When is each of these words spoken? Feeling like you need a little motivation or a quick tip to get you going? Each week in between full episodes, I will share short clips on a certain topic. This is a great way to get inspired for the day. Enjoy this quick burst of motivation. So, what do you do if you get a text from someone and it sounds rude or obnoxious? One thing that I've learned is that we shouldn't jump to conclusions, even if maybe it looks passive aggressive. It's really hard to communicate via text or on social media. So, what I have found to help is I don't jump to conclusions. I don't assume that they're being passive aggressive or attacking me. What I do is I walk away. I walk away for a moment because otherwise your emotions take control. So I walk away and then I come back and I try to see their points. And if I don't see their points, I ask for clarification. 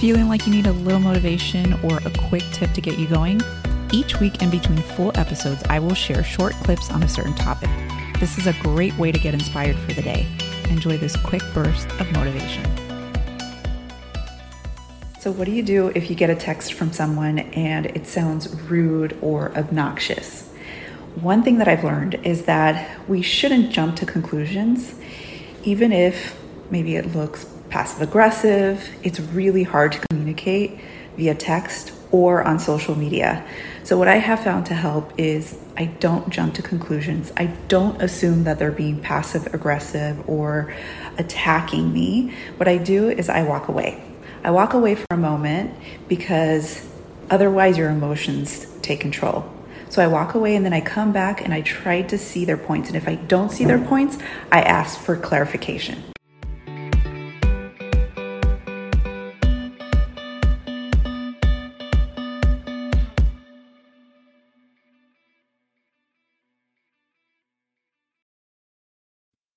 Feeling 0.00 0.28
like 0.28 0.44
you 0.46 0.52
need 0.52 0.66
a 0.66 0.72
little 0.72 1.00
motivation 1.00 1.72
or 1.74 1.98
a 1.98 2.10
quick 2.28 2.42
tip 2.52 2.72
to 2.72 2.80
get 2.80 2.98
you 2.98 3.06
going? 3.06 3.40
Each 3.92 4.18
week 4.18 4.42
in 4.42 4.50
between 4.50 4.78
full 4.78 5.16
episodes, 5.16 5.62
I 5.70 5.78
will 5.78 5.94
share 5.94 6.24
short 6.24 6.52
clips 6.54 6.90
on 6.90 7.04
a 7.04 7.08
certain 7.08 7.34
topic. 7.34 7.70
This 8.18 8.36
is 8.36 8.48
a 8.48 8.52
great 8.54 8.92
way 8.98 9.12
to 9.12 9.18
get 9.18 9.34
inspired 9.34 9.76
for 9.76 9.92
the 9.92 10.02
day. 10.02 10.26
Enjoy 10.68 10.98
this 10.98 11.16
quick 11.16 11.42
burst 11.54 11.88
of 12.00 12.10
motivation. 12.12 12.64
So, 15.20 15.30
what 15.30 15.44
do 15.44 15.52
you 15.52 15.62
do 15.62 15.92
if 15.94 16.10
you 16.10 16.16
get 16.16 16.28
a 16.28 16.34
text 16.34 16.72
from 16.72 16.92
someone 16.92 17.38
and 17.38 17.86
it 17.86 18.06
sounds 18.08 18.52
rude 18.62 19.16
or 19.22 19.56
obnoxious? 19.56 20.50
One 21.20 21.44
thing 21.44 21.58
that 21.58 21.68
I've 21.68 21.84
learned 21.84 22.16
is 22.24 22.46
that 22.46 23.00
we 23.08 23.22
shouldn't 23.22 23.70
jump 23.70 23.94
to 23.96 24.06
conclusions, 24.06 24.96
even 25.62 25.92
if 25.92 26.36
maybe 26.70 26.96
it 26.96 27.14
looks 27.14 27.53
passive 27.74 28.02
aggressive. 28.02 28.88
It's 29.02 29.18
really 29.18 29.64
hard 29.64 29.90
to 29.90 29.98
communicate 30.08 30.78
via 31.16 31.34
text 31.34 31.90
or 32.12 32.40
on 32.44 32.60
social 32.60 32.94
media. 32.94 33.44
So, 33.82 33.98
what 33.98 34.06
I 34.06 34.18
have 34.18 34.44
found 34.44 34.66
to 34.66 34.74
help 34.74 35.12
is 35.18 35.58
I 35.76 35.86
don't 35.86 36.30
jump 36.30 36.54
to 36.54 36.62
conclusions. 36.62 37.32
I 37.36 37.46
don't 37.66 38.00
assume 38.00 38.44
that 38.44 38.60
they're 38.60 38.70
being 38.70 39.00
passive 39.00 39.52
aggressive 39.52 40.22
or 40.28 40.72
attacking 41.18 41.92
me. 41.92 42.32
What 42.58 42.68
I 42.68 42.76
do 42.76 43.10
is 43.10 43.28
I 43.28 43.42
walk 43.42 43.66
away. 43.66 44.00
I 44.44 44.52
walk 44.52 44.74
away 44.74 44.94
for 44.94 45.06
a 45.10 45.16
moment 45.16 45.74
because 46.06 46.88
otherwise 47.28 47.76
your 47.76 47.90
emotions 47.90 48.68
take 48.82 49.00
control. 49.00 49.52
So 49.88 50.00
I 50.00 50.06
walk 50.06 50.36
away 50.36 50.54
and 50.54 50.64
then 50.64 50.72
I 50.72 50.80
come 50.80 51.12
back 51.12 51.40
and 51.44 51.52
I 51.52 51.62
try 51.62 52.02
to 52.02 52.18
see 52.18 52.44
their 52.44 52.56
points. 52.56 52.86
And 52.86 52.96
if 52.96 53.08
I 53.08 53.16
don't 53.16 53.50
see 53.50 53.64
their 53.64 53.84
points, 53.84 54.16
I 54.52 54.60
ask 54.62 54.96
for 54.96 55.16
clarification. 55.16 56.13